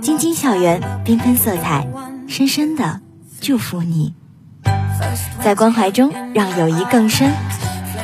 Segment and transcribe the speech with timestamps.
[0.00, 1.86] 晶晶校园缤纷色彩，
[2.28, 3.00] 深深的
[3.40, 4.14] 祝福你。
[5.42, 7.30] 在关怀中让友谊更深，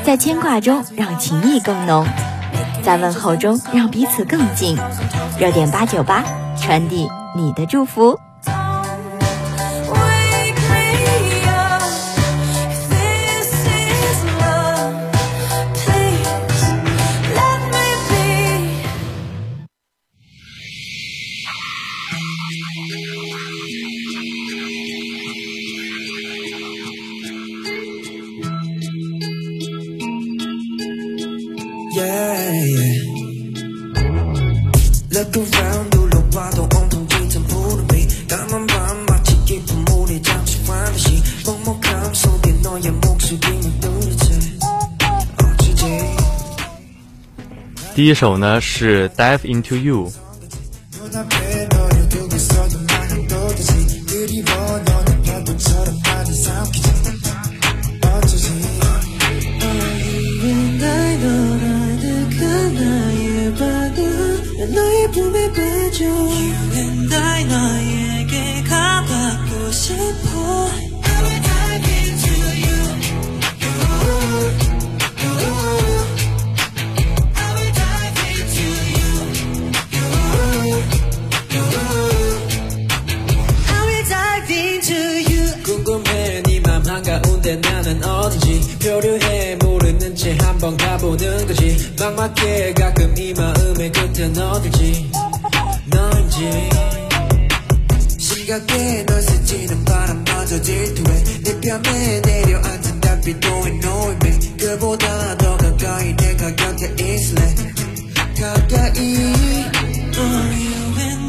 [0.04, 2.06] 在牵挂中让情谊更浓，
[2.82, 4.76] 在问候中让彼此更近。
[5.38, 6.24] 热点八九八，
[6.58, 8.18] 传递你的祝福。
[47.94, 50.10] 第一首呢，是《Dive Into You》。
[65.96, 70.68] 줘 You a 너에게 가고 싶어.
[83.68, 84.98] I'm talking to
[85.32, 88.78] you 궁금해 네맘 한가운데 나는 어딘지.
[88.80, 91.94] 표류해 모르는 채 한번 가보는 거지.
[91.98, 95.10] 막막해 가끔 이 마음의 끝은 어딜지.
[96.36, 96.68] 건지
[98.18, 106.54] 심각해 널 스치는 바람마저 질투해 내 뺨에 내려앉은 달빛도 annoy me 그보다 더 가까이 내가
[106.54, 107.54] 곁에 있을래
[108.38, 109.16] 가까이.
[110.18, 111.25] Are you and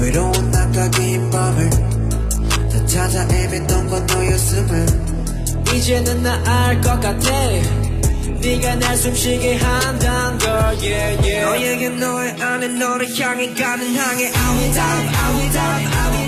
[0.00, 4.86] 외로운 아까 긴 밤을 다 찾아 헤맸던 건 너였음을
[5.74, 7.30] 이제는 나 알 것 같아
[8.40, 10.48] 네가 날 숨쉬게 한단 걸
[10.80, 11.44] yeah, yeah.
[11.44, 16.27] 너에게 너의 안에 너를 향해 가는 향해 I will die, I will die, I will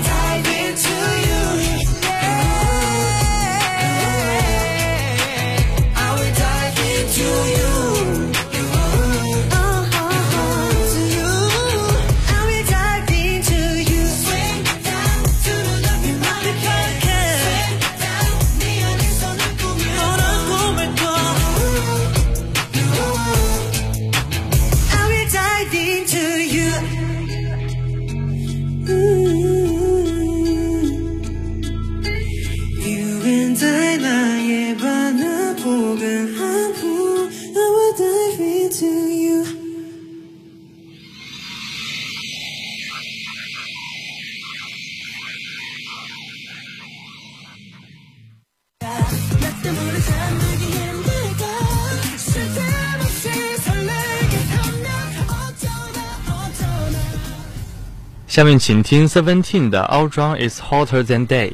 [58.31, 61.53] 下面请听 seventeen 的 autumn is hotter than day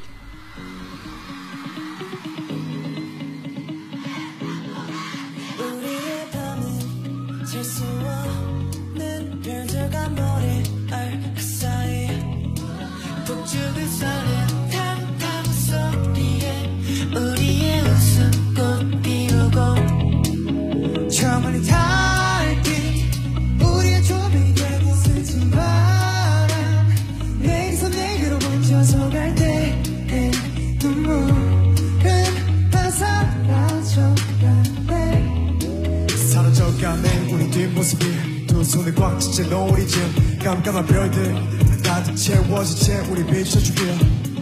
[39.49, 41.35] 노을이쯤 깜깜한 별들
[41.83, 43.93] 가득 채워진 채 우리 비춰줄게요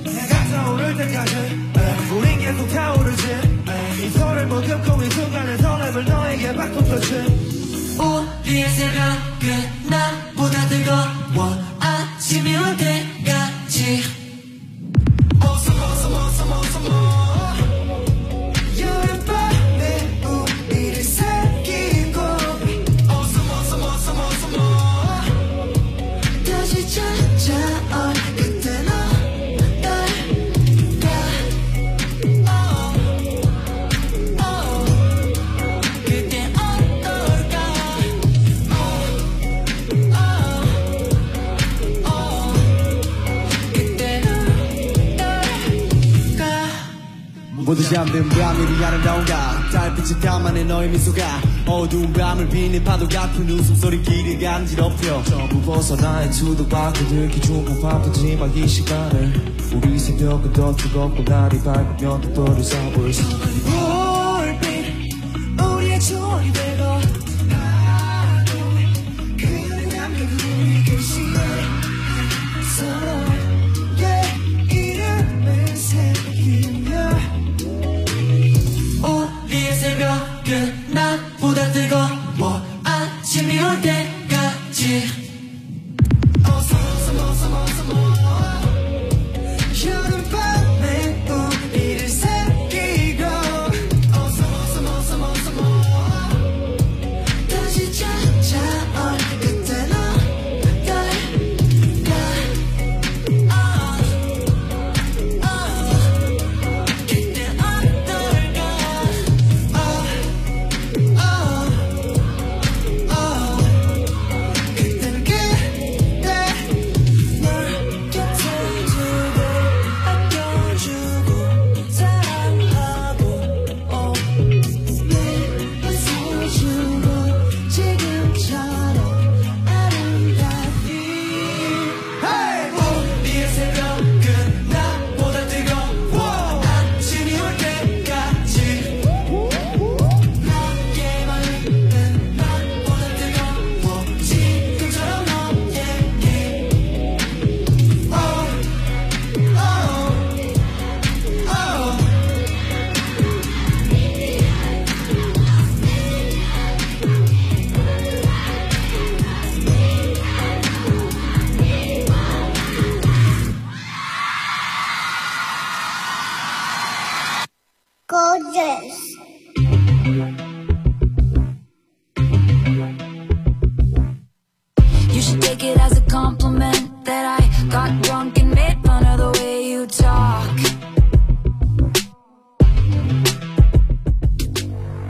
[0.08, 1.36] 해가 떠오를 때까지
[2.12, 3.26] 우린 계속 타오르지.
[4.04, 7.14] 이 손을 못 덮고 이 순간의 설렘을 너에게 바꿔줬지
[8.00, 11.58] 우리의 새벽은 나보다 뜨거워.
[11.80, 14.04] 아침이 올 때까지
[47.90, 51.22] 잠든 밤이 아름다운가 달빛이 담아낸 너의 미소가
[51.68, 55.24] 어두운 밤을 비는 파도 같은 웃음소리끼리 간지럽혀.
[55.24, 59.56] 전부 벗어나의 투도 바퀴들 기준만 바쁘지만 이 시간을.
[59.74, 63.14] 우리 새벽은 더 뜨겁고 날이 밝으면 또 불을 사볼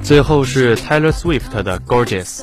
[0.05, 2.43] 最后是 Taylor Swift 的 Gorgeous。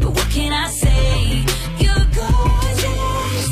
[0.00, 1.44] But what can I say?
[1.78, 3.48] Your curses.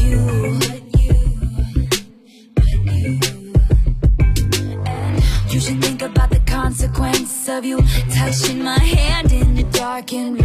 [0.00, 0.18] you.
[4.86, 7.78] And you You should think about the consequence of you
[8.12, 10.39] touching my hand in the darkened room.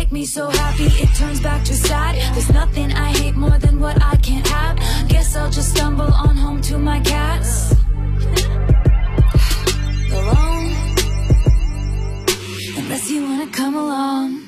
[0.00, 2.14] Make me so happy it turns back to sad.
[2.34, 4.78] There's nothing I hate more than what I can't have.
[5.08, 7.72] Guess I'll just stumble on home to my cats.
[10.18, 10.68] Alone,
[12.80, 14.39] unless you wanna come along.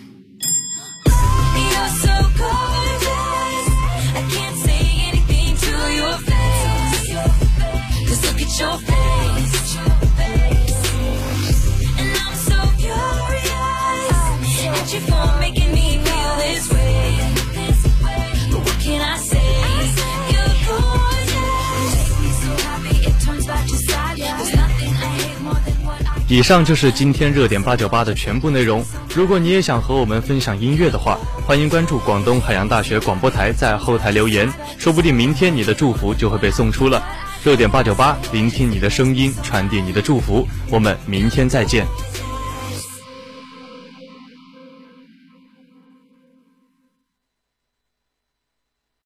[26.32, 28.82] 以上就是今天热点八九八的全部内容。
[29.14, 37.04] 如果你也想和我们分享音乐的话，欢迎关注广东海洋大学广播台，在后台留言，说不定明天你的祝福就会被送出了。
[37.44, 40.48] 热点八九八，聆听你的声音，传递你的祝福。
[40.70, 41.86] 我们明天再见。